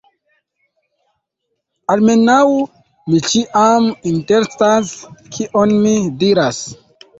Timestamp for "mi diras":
5.87-6.67